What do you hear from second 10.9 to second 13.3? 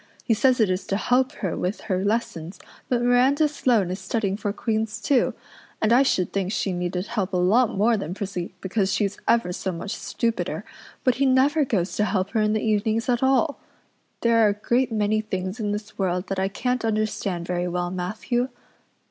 but he never goes to help her in the evenings at